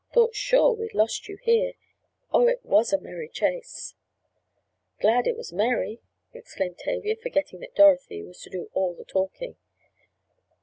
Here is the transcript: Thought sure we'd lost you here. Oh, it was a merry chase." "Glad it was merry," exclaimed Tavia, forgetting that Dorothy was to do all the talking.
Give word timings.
Thought 0.13 0.33
sure 0.33 0.73
we'd 0.73 0.95
lost 0.95 1.29
you 1.29 1.37
here. 1.43 1.73
Oh, 2.33 2.47
it 2.47 2.65
was 2.65 2.91
a 2.91 2.99
merry 2.99 3.29
chase." 3.29 3.93
"Glad 4.99 5.27
it 5.27 5.37
was 5.37 5.53
merry," 5.53 6.01
exclaimed 6.33 6.79
Tavia, 6.79 7.15
forgetting 7.15 7.59
that 7.59 7.75
Dorothy 7.75 8.23
was 8.23 8.39
to 8.41 8.49
do 8.49 8.71
all 8.73 8.95
the 8.95 9.05
talking. 9.05 9.57